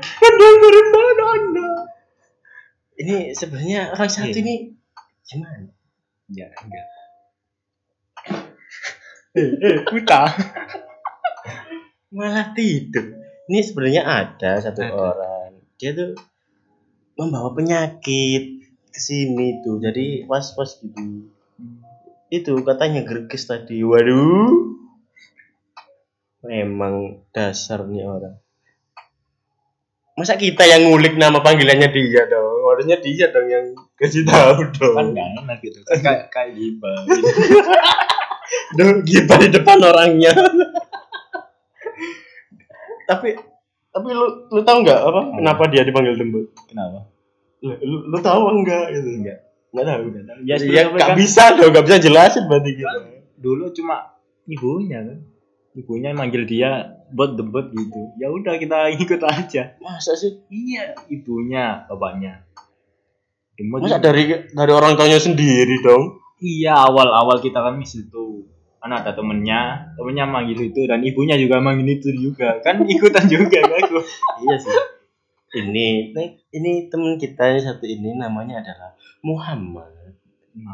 Pendiam 0.00 0.56
dari 0.60 0.82
mana 0.92 1.24
anda? 1.32 1.68
Ini 3.00 3.32
sebenarnya 3.32 3.96
orang 3.96 4.10
satu 4.12 4.28
Iya. 4.28 4.40
ini 4.44 4.54
gimana? 5.24 5.68
Ya 6.28 6.46
enggak. 6.52 6.86
Eh 9.32 9.48
eh 9.64 9.76
buta. 9.88 10.22
Malah 12.16 12.50
tidur 12.52 13.06
ini 13.50 13.66
sebenarnya 13.66 14.06
ada 14.06 14.62
satu 14.62 14.78
Ada. 14.78 14.94
orang. 14.94 15.50
Dia 15.74 15.90
tuh 15.90 16.14
membawa 17.18 17.50
penyakit 17.50 18.62
ke 18.94 19.00
sini 19.02 19.58
tuh 19.66 19.82
jadi 19.82 20.22
was 20.30 20.54
was 20.54 20.78
gitu. 20.78 21.26
Itu 22.30 22.62
katanya 22.62 23.02
gerges 23.02 23.50
tadi. 23.50 23.82
Waduh. 23.82 24.78
Memang 26.46 27.26
dasar 27.34 27.82
nih 27.90 28.06
orang. 28.06 28.38
Masa 30.14 30.38
kita 30.38 30.62
yang 30.70 30.86
ngulik 30.86 31.18
nama 31.18 31.42
panggilannya 31.42 31.90
dia 31.90 32.30
dong? 32.30 32.70
Harusnya 32.70 33.02
dia 33.02 33.34
dong 33.34 33.50
yang 33.50 33.66
kasih 33.98 34.22
tahu 34.22 34.62
kan 34.62 34.70
dong 34.78 34.96
enggak 35.10 35.26
enak 35.42 35.58
gitu. 35.58 35.78
Kan 35.82 35.98
kayak 36.06 36.22
kayak 36.30 36.50
gibah. 36.54 37.02
Duh, 38.78 39.02
kita 39.02 39.34
di 39.42 39.48
depan 39.50 39.78
orangnya 39.82 40.34
tapi 43.10 43.34
tapi 43.90 44.08
lu 44.14 44.46
lu 44.54 44.60
tahu 44.62 44.86
nggak 44.86 45.00
apa? 45.02 45.20
Kenapa 45.34 45.62
dia 45.66 45.82
dipanggil 45.82 46.14
tembok? 46.14 46.54
Kenapa? 46.70 47.10
Lu, 47.58 47.74
lu, 47.82 47.96
lu 48.14 48.18
tahu 48.22 48.42
enggak? 48.54 48.94
Gitu. 48.94 49.08
Enggak. 49.18 49.38
Nggak 49.70 49.86
tahu 49.86 50.02
ya 50.10 50.22
ya 50.46 50.54
sebenarnya 50.58 50.90
nggak 50.94 51.10
kan? 51.10 51.18
bisa 51.18 51.44
dong 51.54 51.70
nggak 51.70 51.86
bisa 51.86 51.98
jelasin 51.98 52.44
berarti 52.46 52.70
gitu. 52.78 52.96
Dulu 53.38 53.64
cuma 53.74 53.96
ibunya 54.46 54.98
kan. 55.02 55.18
Ibunya 55.70 56.10
manggil 56.14 56.42
dia 56.46 56.98
buat 57.10 57.34
debut 57.34 57.70
gitu. 57.74 58.14
Ya 58.18 58.30
udah 58.30 58.54
kita 58.58 58.94
ikut 58.94 59.20
aja. 59.26 59.74
Masa 59.82 60.14
sih? 60.14 60.42
Iya 60.50 60.94
ibunya 61.10 61.86
bapaknya. 61.90 62.46
Demot 63.58 63.82
masa 63.82 63.98
juga. 63.98 64.06
dari 64.10 64.22
dari 64.54 64.72
orang 64.74 64.94
tuanya 64.94 65.18
sendiri 65.18 65.82
dong? 65.82 66.18
Iya 66.38 66.78
awal 66.78 67.10
awal 67.10 67.42
kita 67.42 67.58
kan 67.58 67.78
di 67.78 67.86
situ 67.86 68.46
kan 68.80 68.90
ada 68.90 69.12
temennya 69.12 69.92
temennya 69.94 70.24
manggil 70.24 70.58
itu 70.58 70.88
dan 70.88 71.04
ibunya 71.04 71.36
juga 71.36 71.60
manggil 71.60 72.00
itu 72.00 72.10
juga. 72.16 72.58
Kan 72.64 72.82
ikutan 72.88 73.28
juga 73.28 73.60
kan 73.60 73.70
aku. 73.76 74.00
Iya 74.42 74.56
sih. 74.56 74.72
Ini 75.50 76.14
ini 76.50 76.70
teman 76.88 77.18
kita 77.18 77.42
yang 77.52 77.60
satu 77.60 77.84
ini 77.84 78.16
namanya 78.16 78.62
adalah 78.64 78.94
Muhammad 79.20 79.92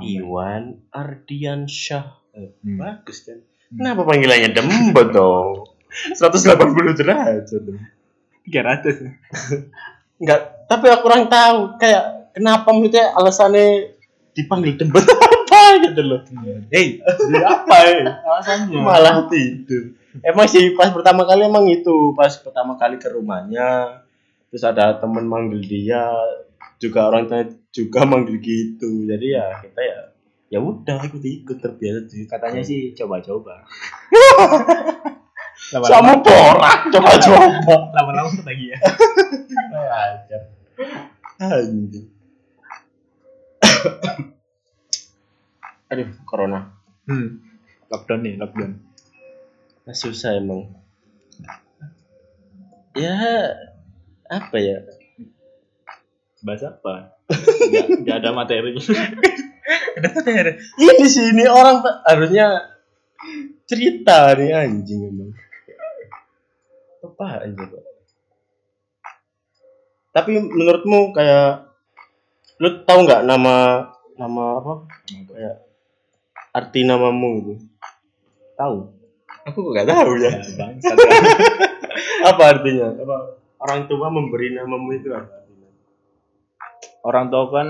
Iwan 0.01 0.87
Ardiansyah 0.91 2.23
Eh, 2.37 2.53
Hmm. 2.61 2.77
bagus 2.77 3.25
kan? 3.25 3.41
Kenapa 3.73 4.05
panggilannya 4.05 4.53
dembot 4.53 5.09
dong 5.09 5.65
180 6.13 6.53
derajat 6.93 7.49
dong 7.65 7.81
tiga 8.45 8.61
ratus. 8.63 8.95
Enggak, 10.21 10.41
tapi 10.71 10.85
aku 10.93 11.01
kurang 11.03 11.27
tahu 11.27 11.81
kayak 11.81 12.31
kenapa 12.37 12.69
maksudnya 12.71 13.11
alasannya 13.17 13.97
dipanggil 14.37 14.77
dembet 14.77 15.03
gitu 15.83 16.01
loh. 16.05 16.21
Hei, 16.73 16.99
ini 17.01 17.39
apa 17.41 17.77
ya? 17.85 18.21
alasannya 18.25 18.79
Malah 18.81 19.17
tidur. 19.29 19.97
Emang 20.25 20.47
sih 20.49 20.73
pas 20.73 20.89
pertama 20.93 21.29
kali 21.29 21.45
emang 21.45 21.69
itu, 21.69 22.17
pas 22.17 22.33
pertama 22.41 22.77
kali 22.81 22.97
ke 22.97 23.09
rumahnya 23.13 24.01
terus 24.49 24.63
ada 24.63 24.97
temen 24.97 25.27
manggil 25.29 25.61
dia 25.61 26.09
juga 26.81 27.13
orang 27.13 27.29
tuanya 27.29 27.53
juga 27.75 28.09
manggil 28.09 28.41
gitu. 28.41 29.05
Jadi 29.05 29.37
ya 29.37 29.61
kita 29.61 29.81
ya 29.83 29.99
ya 30.47 30.59
udah 30.63 31.03
ikut-ikut 31.03 31.59
terbiasa 31.59 32.07
sih. 32.07 32.23
katanya 32.31 32.63
sih 32.63 32.95
coba-coba 32.95 33.67
sama 35.91 36.23
porak 36.23 36.87
coba-coba. 36.95 37.75
lama-lama 37.99 38.31
lagi 38.47 38.71
ya 38.71 38.79
Ajar. 40.07 40.43
Anjing. 41.37 42.09
Aduh, 45.93 46.09
corona. 46.27 46.75
hmm. 47.07 47.29
lockdown 47.87 48.21
nih 48.27 48.35
lockdown 48.39 48.83
Nah, 49.87 49.95
susah 49.95 50.35
emang. 50.35 50.67
Ya, 52.99 53.15
apa 54.27 54.57
ya? 54.59 54.83
bahas 56.47 56.63
apa 56.63 57.17
nggak 57.27 57.87
nggak 58.07 58.17
ada 58.23 58.31
materi 58.31 58.71
Ada 59.97 60.09
materi. 60.15 60.53
Ini 60.79 61.05
sih, 61.11 61.35
ini 61.35 61.43
orang 61.51 61.83
harusnya 62.07 62.71
cerita 63.67 64.31
nih 64.39 64.55
anjing 64.55 65.11
emang. 65.11 65.35
Apa 67.03 67.43
anjing? 67.43 67.67
Tapi 70.15 70.31
menurutmu 70.39 71.11
kayak 71.17 71.67
lu 72.63 72.87
tahu 72.87 73.11
nggak 73.11 73.27
nama 73.27 73.91
nama 74.15 74.45
apa? 74.63 74.87
Kayak 75.35 75.66
arti 76.57 76.89
namamu 76.89 77.31
gitu. 77.45 77.55
tahu 78.57 78.97
Aku 79.47 79.71
nggak 79.71 79.87
tahu 79.87 80.17
ya. 80.19 80.33
ya 80.33 80.65
apa 82.35 82.43
artinya? 82.57 82.91
Apa? 82.99 83.17
orang 83.63 83.87
tua 83.87 84.11
memberi 84.11 84.55
namamu 84.55 84.91
itu 84.97 85.15
apa? 85.15 85.47
Orang 87.07 87.31
tua 87.31 87.47
kan 87.55 87.69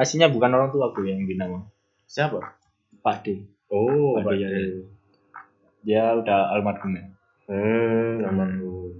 aslinya 0.00 0.32
bukan 0.32 0.48
orang 0.56 0.72
tua 0.72 0.88
aku 0.88 1.04
yang 1.04 1.28
dinama. 1.28 1.68
Siapa? 2.08 2.40
Pak 3.04 3.16
D. 3.20 3.44
Oh, 3.68 4.16
Pak 4.24 4.32
Dia. 4.32 4.48
Yai. 4.48 4.88
Dia 5.84 6.04
udah 6.16 6.56
almarhum 6.56 6.96
ya. 6.96 7.04
Hmm, 7.52 8.24
namamu. 8.24 8.96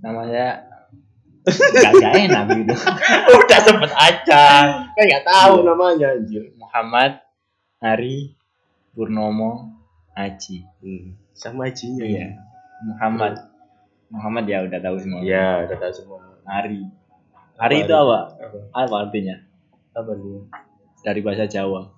Namanya 0.00 0.71
nggak 1.46 1.92
nggak 1.98 2.14
enak 2.28 2.44
gitu. 2.54 2.74
Udah 3.38 3.60
sempet 3.62 3.92
aja. 3.92 4.42
Kan 4.94 5.02
nggak 5.02 5.24
tahu 5.26 5.54
Iya. 5.58 5.66
namanya 5.66 6.06
anjir. 6.14 6.42
Muhammad 6.54 7.12
Hari 7.82 8.38
Purnomo 8.94 9.74
Aji. 10.14 10.62
Hmm. 10.84 11.18
Sama 11.34 11.72
ajinya 11.72 12.04
Iya. 12.04 12.38
Muhammad. 12.86 13.34
Muhammad 14.12 14.44
ya 14.44 14.62
udah 14.62 14.78
tahu 14.78 14.96
semua. 15.00 15.20
Iya, 15.24 15.66
udah 15.66 15.76
tahu 15.80 15.92
semua. 15.92 16.18
Hari. 16.44 16.84
Hari 17.56 17.76
itu 17.86 17.94
apa? 17.96 18.18
Apa? 18.36 18.58
Apa 18.76 18.94
artinya? 19.08 19.36
Apa 19.96 20.12
nih? 20.18 20.44
Dari 21.00 21.20
bahasa 21.24 21.48
Jawa. 21.48 21.88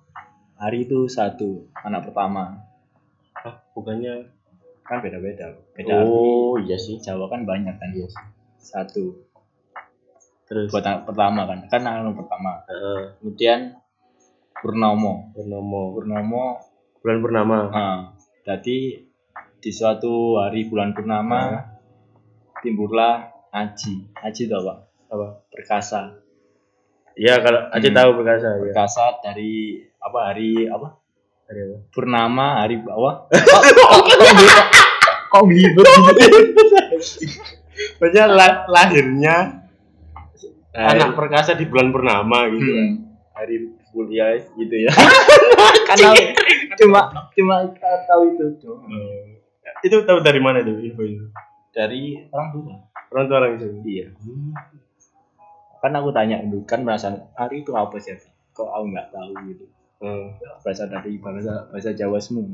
Hari 0.55 0.87
itu 0.87 1.11
satu, 1.11 1.67
anak 1.83 2.07
pertama. 2.07 2.63
Ah, 3.35 3.59
bukannya 3.75 4.31
Kan 4.85 5.01
beda-beda. 5.01 5.49
Beda 5.73 6.05
arti. 6.05 6.13
Oh, 6.13 6.61
iya 6.61 6.77
sih. 6.77 7.01
Jawa 7.01 7.25
kan 7.25 7.41
banyak 7.41 7.73
kan. 7.73 7.89
Iya 7.89 8.05
sih. 8.05 8.25
Satu. 8.61 9.24
Terus 10.45 10.69
Buat 10.69 10.85
anak 10.85 11.01
pertama 11.09 11.41
kan. 11.49 11.59
Kan 11.65 11.81
anak 11.83 12.13
pertama. 12.13 12.61
Heeh, 12.69 13.17
Kemudian 13.17 13.59
Purnomo. 14.55 15.33
Purnomo. 15.33 15.81
Purnomo. 15.97 16.45
Bulan 17.01 17.17
purnama. 17.21 17.57
Nah, 17.69 17.97
jadi 18.41 19.05
di 19.61 19.71
suatu 19.73 20.41
hari 20.41 20.65
bulan 20.65 20.93
purnama 20.93 21.69
timbullah 22.61 23.29
Aji. 23.53 24.09
Aji 24.13 24.49
itu 24.49 24.55
apa? 24.57 24.89
Apa? 25.13 25.27
Perkasa. 25.53 26.17
Iya, 27.15 27.39
kalau 27.45 27.71
Hmm. 27.71 27.95
tahu 27.95 28.09
perkasa 28.19 28.47
ya. 28.51 28.59
Perkasa 28.59 29.05
dari 29.21 29.79
apa 30.01 30.19
hari 30.33 30.65
apa? 30.65 30.97
Hari 31.45 31.59
apa? 31.61 31.77
Purnama 31.93 32.45
hari 32.65 32.81
bawah. 32.81 33.29
Kok 35.29 35.41
belibet 35.45 35.85
Maksudnya 38.01 38.25
la- 38.27 38.65
lahirnya 38.67 39.64
anak 40.75 41.15
perkasa 41.15 41.55
di 41.55 41.65
bulan 41.65 41.95
purnama 41.95 42.51
gitu. 42.51 42.71
Hmm. 42.71 42.93
Hari 43.35 43.55
kuliah 43.95 44.35
gitu 44.39 44.75
ya. 44.75 44.91
Karena 45.89 46.11
cuma 46.75 46.99
cuma 47.31 47.55
tahu 48.07 48.35
itu 48.35 48.45
tuh. 48.59 48.77
itu 49.83 49.95
tahu 50.03 50.19
dari 50.19 50.39
mana 50.43 50.59
itu 50.59 50.75
info 50.83 51.03
itu? 51.03 51.25
Dari 51.71 52.27
orang 52.31 52.47
tua. 52.51 52.75
Orang 53.15 53.25
tua 53.31 53.37
orang 53.39 53.55
itu. 53.59 53.67
Iya. 53.87 54.07
Kan 55.79 55.95
aku 55.95 56.11
tanya 56.11 56.43
dulu 56.43 56.67
kan 56.67 56.83
merasa 56.83 57.15
hari 57.39 57.63
itu 57.63 57.71
apa 57.75 57.95
sih? 57.99 58.15
Kok 58.55 58.67
aku 58.67 58.85
nggak 58.91 59.07
tahu 59.15 59.31
gitu. 59.51 59.65
Hmm. 60.03 60.35
Bahasa 60.63 60.87
dari 60.91 61.15
bahasa 61.19 61.67
bahasa 61.71 61.91
Jawa 61.95 62.19
semua. 62.19 62.51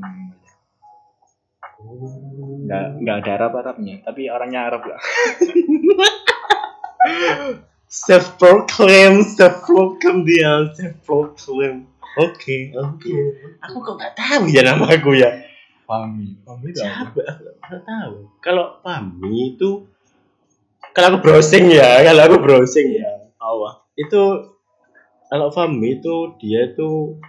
Nggak 2.62 2.86
nggak 3.02 3.16
ada 3.26 3.30
Arab 3.42 3.58
Arabnya, 3.58 3.98
tapi 4.06 4.30
orangnya 4.30 4.70
Arab 4.70 4.86
lah. 4.86 5.02
Self 7.92 8.40
proclaim, 8.40 9.20
self 9.20 9.68
proclaim 9.68 10.24
dia, 10.24 10.72
self 10.72 10.96
proclaim. 11.04 11.84
Oke, 12.16 12.72
oke. 12.72 13.12
Aku 13.68 13.76
kok 13.84 13.94
nggak 14.00 14.16
tahu 14.16 14.48
ya 14.48 14.64
nama 14.64 14.88
aku 14.88 15.12
ya. 15.12 15.28
Fahmi. 15.84 16.40
Fahmi 16.40 16.72
itu 16.72 16.80
apa? 16.80 16.88
Siapa? 16.88 17.20
Aku 17.20 17.42
nggak 17.68 17.84
tahu. 17.84 18.14
Kalau 18.40 18.80
Pami 18.80 19.56
itu, 19.56 19.70
kalau 20.96 21.06
aku 21.12 21.18
browsing 21.20 21.68
ya, 21.68 22.00
kalau 22.00 22.22
aku 22.32 22.36
browsing 22.40 22.96
ya, 22.96 23.28
Apa? 23.36 23.84
itu 24.00 24.22
kalau 25.28 25.52
Fahmi 25.52 26.00
itu 26.00 26.16
dia 26.40 26.72
itu 26.72 27.20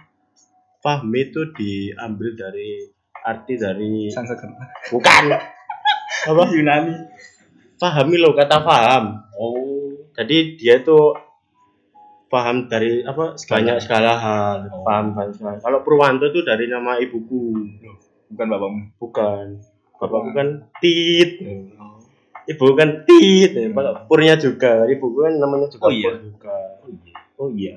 Fahmi 0.80 1.28
itu 1.28 1.40
diambil 1.56 2.32
dari 2.40 2.88
arti 3.24 3.56
dari 3.56 4.08
bukan 4.92 5.24
apa 6.24 6.42
Yunani. 6.52 6.96
pahami 7.80 8.16
lo 8.16 8.32
kata 8.32 8.64
paham 8.64 9.20
Oh. 9.34 9.73
Jadi 10.14 10.36
dia 10.54 10.76
tuh 10.80 11.14
paham 12.26 12.66
dari 12.66 13.02
apa 13.02 13.38
banyak 13.38 13.76
segala 13.78 14.12
hal 14.14 14.56
Oh. 14.68 14.82
paham 14.82 15.14
banyak 15.14 15.34
segala 15.34 15.56
kalau 15.58 15.78
Purwanto 15.82 16.26
itu 16.26 16.42
dari 16.42 16.66
nama 16.66 16.98
ibuku. 16.98 17.54
Bukan 18.26 18.46
bapakmu. 18.48 18.82
bukan. 18.98 19.46
Bapakku 19.94 20.30
kan 20.32 20.48
Tit. 20.82 21.38
Ibu 22.44 22.66
kan 22.74 23.06
Tit. 23.06 23.54
Ya. 23.54 23.70
Bapak 23.70 24.10
Purnya 24.10 24.34
juga. 24.34 24.82
Ibuku 24.84 25.22
kan 25.22 25.38
namanya 25.38 25.70
juga 25.70 25.86
Oh, 25.86 25.92
iya. 25.94 26.10
Pur 26.10 26.18
juga. 26.20 26.56
Oh 27.38 27.48
iya. 27.48 27.74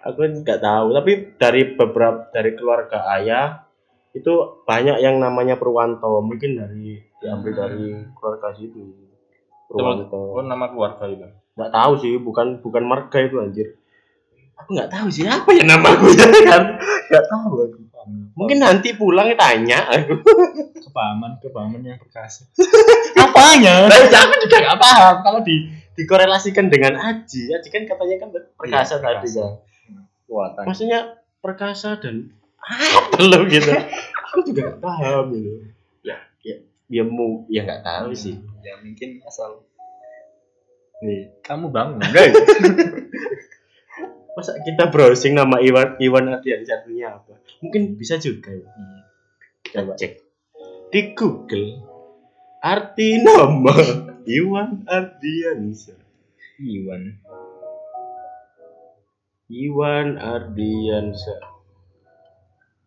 aku 0.00 0.16
kan 0.16 0.32
nggak 0.32 0.60
tahu. 0.60 0.86
Tapi 0.94 1.12
dari 1.34 1.62
beberapa 1.74 2.30
dari 2.30 2.50
keluarga 2.54 3.02
ayah 3.18 3.66
itu 4.10 4.32
banyak 4.62 5.02
yang 5.02 5.18
namanya 5.18 5.58
Purwanto. 5.58 6.22
Mungkin 6.22 6.54
dari 6.54 7.02
diambil 7.18 7.52
Hmm. 7.52 7.60
dari 7.60 7.84
keluarga 8.14 8.48
situ 8.54 8.80
Oh, 9.70 9.78
Purwanto 9.78 10.42
nama 10.42 10.66
keluarga 10.66 11.06
itu. 11.06 11.26
nggak 11.54 11.70
tahu 11.70 11.92
sih 11.94 12.18
bukan 12.18 12.58
bukan 12.58 12.82
marga 12.82 13.18
itu 13.20 13.36
anjir. 13.38 13.68
Aku 14.56 14.74
nggak 14.74 14.90
tahu 14.90 15.06
sih 15.06 15.24
apa 15.24 15.46
ya 15.54 15.62
namaku 15.62 16.10
ya 16.10 16.26
kan 16.50 16.62
nggak 17.06 17.24
tahu 17.24 17.52
aku. 17.64 17.78
Mungkin 18.34 18.58
nanti 18.58 18.96
pulang 18.96 19.30
tanya 19.36 19.86
aku. 19.86 20.18
Kepahaman 20.84 21.38
kepahaman 21.38 21.80
yang 21.80 21.96
perkasa. 21.96 22.48
Apanya? 23.22 23.86
tapi 23.86 24.10
aku 24.10 24.34
juga 24.42 24.56
nggak 24.58 24.80
paham. 24.80 25.14
Kalau 25.22 25.40
di 25.40 25.68
dikorelasikan 25.94 26.66
dengan 26.66 26.96
Aji 26.96 27.52
Aji 27.52 27.68
kan 27.68 27.82
katanya 27.84 28.16
kan 28.18 28.28
perkasa 28.56 28.94
Iya, 28.96 29.04
tadi 29.04 29.16
perkasa. 29.22 29.38
kan? 29.38 29.52
Kekuatan. 30.24 30.62
maksudnya 30.64 31.00
perkasa 31.38 31.88
dan 31.96 32.16
apa 32.58 33.18
lo 33.20 33.44
gitu? 33.46 33.70
Aku 34.26 34.38
juga 34.42 34.60
nggak 34.66 34.78
paham 34.80 35.24
gitu 35.30 35.52
ya 36.90 37.06
ya 37.06 37.26
ya 37.46 37.60
nggak 37.62 37.82
tahu 37.86 38.10
sih. 38.12 38.34
Ya 38.66 38.74
mungkin 38.82 39.22
asal 39.22 39.62
nih. 41.00 41.30
kamu 41.46 41.70
bangun. 41.70 42.02
Enggak? 42.02 42.34
masa 44.34 44.56
kita 44.62 44.88
browsing 44.88 45.36
nama 45.36 45.60
Iwan 45.60 46.00
Iwan 46.00 46.32
Ardian 46.32 46.66
satunya 46.66 47.14
apa? 47.18 47.38
Mungkin 47.62 47.94
bisa 47.94 48.18
juga 48.18 48.50
ya. 48.50 48.68
Kita 49.62 49.86
Coba. 49.86 49.94
cek. 49.94 50.12
di 50.90 51.14
Google 51.14 51.86
arti 52.58 53.22
nama 53.22 53.70
Iwan 54.26 54.82
Ardiansa 54.90 55.94
Iwan. 56.58 57.14
Iwan 59.46 60.18
Ardiansa 60.18 61.38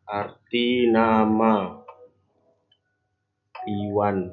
arti 0.03 0.91
nama 0.91 1.82
Iwan 3.67 4.31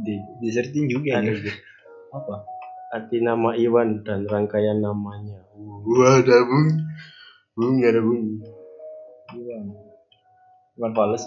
Di 0.00 0.14
di 0.38 0.48
searching 0.54 0.86
juga 0.86 1.18
Ada 1.18 1.34
nih. 1.34 1.56
Apa? 2.14 2.46
arti 2.90 3.22
nama 3.22 3.54
Iwan 3.54 4.02
dan 4.02 4.26
rangkaian 4.26 4.82
namanya 4.82 5.46
wah 5.86 6.18
ada 6.18 6.42
bung 6.42 6.66
bung 7.54 7.78
ada 7.86 8.02
bung 8.02 8.42
Iwan. 9.30 9.62
Iwan 10.74 10.92
Fales. 10.98 11.22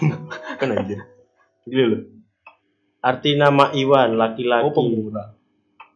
kan 0.60 0.68
aja 0.76 1.00
gini 1.64 1.84
loh 1.88 2.02
arti 3.00 3.40
nama 3.40 3.72
Iwan 3.72 4.20
laki-laki 4.20 4.68
pemuda. 4.76 5.32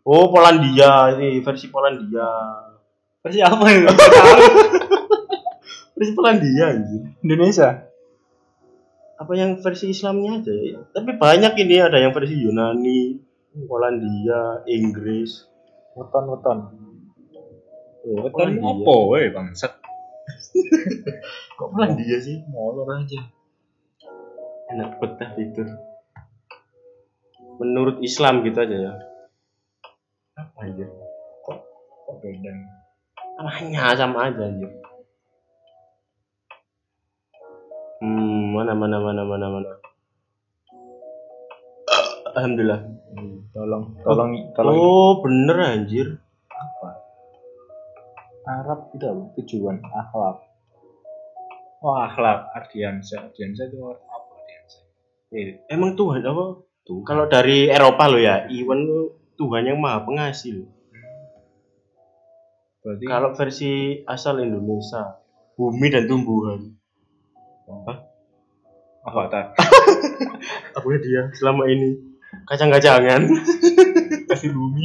oh 0.09 0.33
Polandia 0.33 1.13
ini 1.21 1.45
versi 1.45 1.69
Polandia 1.69 2.33
Versi 3.23 3.39
apa 3.39 3.65
itu? 3.71 3.87
versi 5.95 6.13
Polandia 6.17 6.73
anjir 6.73 7.05
Indonesia. 7.21 7.85
Apa 9.23 9.33
yang 9.39 9.55
versi 9.63 9.95
Islamnya 9.95 10.43
aja 10.43 10.51
ya? 10.51 10.79
tapi 10.91 11.15
banyak 11.15 11.55
ini 11.63 11.77
ada 11.79 12.03
yang 12.03 12.11
versi 12.11 12.35
Yunani 12.43 13.23
Polandia 13.71 14.67
Inggris 14.67 15.47
Weton 15.95 16.25
weton. 16.27 16.59
oh, 18.03 18.17
Weton 18.27 18.59
apa 18.59 18.95
weh 19.13 19.31
bangsat? 19.31 19.73
kok 21.59 21.69
Polandia 21.71 22.19
sih 22.19 22.43
Molor 22.51 22.91
aja. 22.99 23.21
enak 24.73 24.99
betah 24.99 25.31
tidur 25.39 25.69
menurut 27.61 28.03
Islam 28.03 28.43
gitu 28.43 28.59
aja 28.59 28.77
ya 28.91 28.93
apa 30.35 30.59
aja 30.67 30.87
Kok 31.45 32.19
beda? 32.19 32.51
namanya 33.39 33.95
sama 33.95 34.33
aja 34.33 34.51
anjir 34.51 34.82
mana 38.63 38.79
mana 38.79 38.97
mana 39.03 39.23
mana 39.27 39.47
mana 39.51 39.71
Alhamdulillah 42.31 42.81
Tolong 43.53 43.99
tolong 44.07 44.31
tolong 44.55 44.75
oh 44.79 45.13
bener 45.21 45.59
anjir 45.61 46.23
apa? 46.49 46.91
Arab 48.47 48.95
itu 48.95 49.05
apa? 49.05 49.23
Tujuan 49.43 49.77
akhlak. 49.83 50.37
Oh 51.83 51.99
akhlak 51.99 52.49
Ardiansa. 52.55 53.29
Ardiansa 53.29 53.67
itu 53.67 53.77
apa 53.83 54.31
Ardiansa? 54.39 54.79
Eh, 55.35 55.61
emang 55.69 55.99
Tuhan 55.99 56.23
apa 56.23 56.65
Tuh, 56.83 57.07
kalau 57.07 57.31
dari 57.31 57.71
Eropa 57.71 58.11
lo 58.11 58.19
ya, 58.19 58.51
Iwan 58.51 58.83
tuh 58.83 59.15
Tuhan 59.39 59.71
yang 59.71 59.79
maha 59.79 60.03
pengasih. 60.03 60.67
Berarti 62.83 63.05
Kalau 63.07 63.31
versi 63.39 64.03
asal 64.03 64.43
Indonesia, 64.43 65.23
bumi 65.55 65.87
dan 65.95 66.11
tumbuhan. 66.11 66.75
Avatar. 69.03 69.55
Apa 70.79 70.87
dia 71.05 71.31
selama 71.35 71.67
ini 71.67 71.99
kacang-kacangan 72.47 73.29
Kasih 74.31 74.51
bumi. 74.55 74.85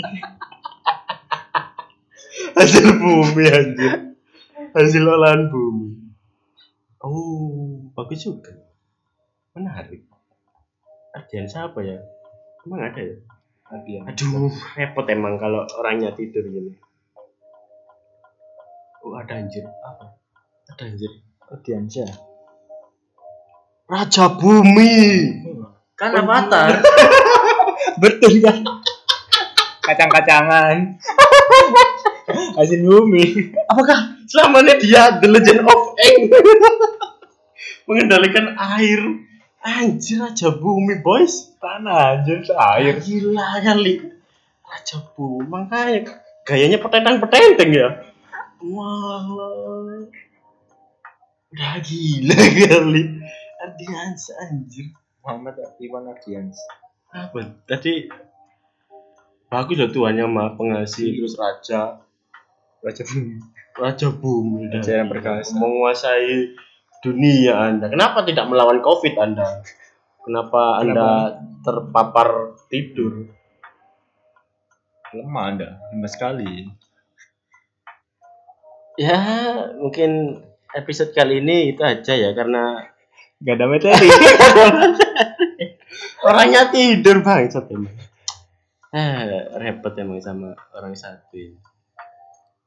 hasil 2.58 2.88
bumi 2.98 3.44
anjir. 3.48 3.94
Hasil 4.74 5.04
olahan 5.06 5.48
bumi. 5.54 6.12
Oh, 7.06 7.88
bagus 7.94 8.26
juga. 8.26 8.52
Menarik. 9.54 10.04
Ardian 11.14 11.46
siapa 11.46 11.80
ya? 11.86 12.02
Emang 12.66 12.82
ada 12.82 13.00
ya? 13.00 13.18
Adian. 13.68 14.08
Aduh, 14.08 14.52
repot 14.80 15.04
emang 15.12 15.36
kalau 15.36 15.68
orangnya 15.80 16.16
tidur 16.16 16.44
gini. 16.48 16.72
Oh, 19.04 19.16
ada 19.16 19.40
anjir. 19.40 19.64
Apa? 19.64 20.16
Ada 20.72 20.84
anjir. 20.88 21.12
Adiansyah. 21.52 22.37
Raja 23.88 24.36
Bumi. 24.36 24.96
Kan 25.96 26.12
Avatar. 26.12 26.84
Betul 28.04 28.44
kan? 28.44 28.60
Kacang-kacangan. 29.80 31.00
Hasil 32.60 32.84
bumi. 32.84 33.56
Apakah 33.72 34.20
selamanya 34.28 34.76
dia 34.76 35.16
The 35.24 35.32
Legend 35.32 35.64
of 35.64 35.96
Aang? 35.96 36.24
Mengendalikan 37.88 38.60
air. 38.60 39.24
Anjir 39.64 40.20
Raja 40.20 40.52
Bumi, 40.52 41.00
boys. 41.00 41.56
Tanah 41.64 42.20
anjir 42.20 42.44
air. 42.52 43.00
Gila 43.00 43.64
kali. 43.64 44.04
Raja 44.68 45.00
Bumi 45.16 45.48
makanya 45.48 46.20
gayanya 46.44 46.84
petentang-petenteng 46.84 47.72
ya. 47.72 47.88
Wah. 48.68 49.24
Udah 51.56 51.76
gila 51.80 52.36
kali. 52.68 53.04
Ardians 53.68 54.32
anjir. 54.48 54.96
Muhammad 55.28 55.60
Iwan 55.84 56.08
Ardians. 56.08 56.56
apa 57.08 57.40
tadi 57.68 58.08
bagus 59.48 59.80
loh 59.80 59.92
tuannya 59.92 60.28
mah 60.28 60.60
pengasih 60.60 61.16
terus 61.16 61.40
raja 61.40 62.04
Raja 62.84 63.04
bumi. 63.08 63.40
raja 63.80 64.08
bumi. 64.12 64.68
Raja 64.72 64.92
yang 65.04 65.08
perkasa. 65.08 65.56
menguasai 65.56 66.56
dunia 67.00 67.56
anda 67.56 67.88
kenapa 67.88 68.28
tidak 68.28 68.52
melawan 68.52 68.84
covid 68.84 69.16
anda 69.16 69.64
kenapa 70.24 70.84
anda 70.84 71.40
terpapar 71.64 72.60
tidur 72.68 73.32
Lemah 75.16 75.44
anda. 75.56 75.70
Lemah 75.96 76.12
sekali. 76.12 76.68
ya 79.00 79.16
mungkin 79.80 80.44
episode 80.76 81.16
kali 81.16 81.40
ini 81.40 81.72
itu 81.72 81.80
aja 81.86 82.12
ya 82.12 82.36
karena 82.36 82.92
Gak 83.38 83.56
ada 83.58 83.66
materi. 83.70 84.10
orangnya 86.28 86.68
tidur 86.74 87.24
bang 87.24 87.48
emang 87.48 87.92
eh 88.92 89.16
repot 89.60 89.94
emang 90.00 90.20
sama 90.24 90.56
orang 90.74 90.96
satu 90.98 91.38
ini 91.38 91.60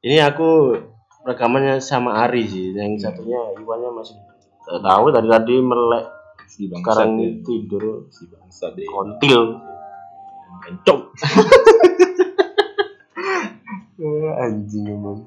ini 0.01 0.17
aku 0.21 0.73
rekamannya 1.21 1.77
sama 1.77 2.25
Ari 2.25 2.49
sih 2.49 2.73
yang 2.73 2.97
satunya 2.97 3.37
Iwannya 3.61 3.93
masih 3.93 4.17
tahu 4.65 5.13
tadi 5.13 5.29
tadi 5.29 5.61
melek 5.61 6.09
si 6.49 6.65
sekarang 6.67 7.21
ya. 7.21 7.29
tidur 7.45 8.09
si 8.09 8.25
bangsat 8.27 8.75
deh. 8.75 8.83
kontil 8.89 9.61
Kencok. 10.61 11.01
Anjing 14.45 14.93
emang 14.93 15.25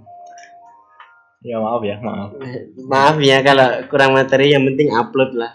Ya 1.45 1.61
maaf 1.61 1.85
ya, 1.85 2.01
maaf. 2.01 2.41
Eh, 2.41 2.73
maaf 2.83 3.17
ya 3.21 3.45
kalau 3.45 3.69
kurang 3.87 4.17
materi 4.17 4.51
yang 4.51 4.65
penting 4.65 4.89
upload 4.91 5.37
lah. 5.37 5.53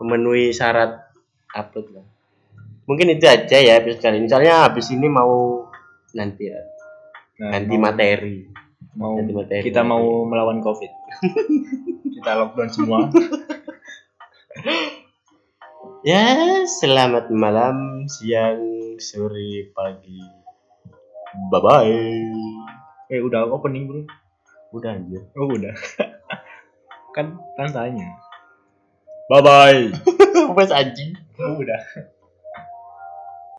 Memenuhi 0.00 0.48
syarat 0.50 1.12
upload 1.52 1.92
lah. 1.92 2.06
Mungkin 2.88 3.12
itu 3.12 3.28
aja 3.28 3.58
ya 3.60 3.76
episode 3.76 4.00
kali 4.00 4.16
ini 4.16 4.26
soalnya 4.26 4.64
habis 4.64 4.88
ini 4.88 5.04
mau 5.06 5.68
nanti 6.10 6.48
ya 6.48 6.56
Nah, 7.38 7.52
ganti 7.54 7.76
mau- 7.76 7.84
materi. 7.84 8.36
mau 8.96 9.12
ganti 9.14 9.30
materi. 9.30 9.62
kita 9.62 9.84
mau 9.84 10.24
melawan 10.24 10.58
covid. 10.58 10.90
Kita 12.18 12.34
lockdown 12.34 12.68
semua. 12.68 12.98
Ya, 16.00 16.30
selamat 16.64 17.26
malam, 17.28 18.06
siang, 18.06 18.58
sore, 18.98 19.66
pagi. 19.68 20.22
Bye 21.48 21.58
bye. 21.58 22.02
eh 23.08 23.18
udah 23.18 23.46
opening 23.48 23.86
bro 23.86 24.02
Udah 24.68 25.00
anjir. 25.00 25.24
oh 25.32 25.48
udah 25.48 25.72
kan 27.16 27.40
kan 27.56 27.68
tanya 27.72 28.08
bye 29.32 29.40
bye 29.40 29.88
Wes 30.52 30.70
anjing. 30.72 31.16
oh 31.40 31.56
udah 31.56 31.80